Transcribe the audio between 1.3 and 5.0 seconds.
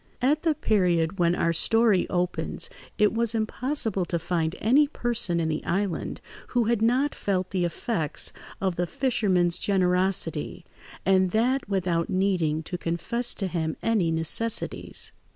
our story opens, it was impossible to find any